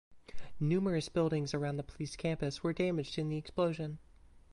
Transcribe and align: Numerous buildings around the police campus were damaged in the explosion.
Numerous 0.59 1.09
buildings 1.09 1.53
around 1.53 1.77
the 1.77 1.83
police 1.83 2.15
campus 2.15 2.63
were 2.63 2.73
damaged 2.73 3.19
in 3.19 3.29
the 3.29 3.37
explosion. 3.37 3.99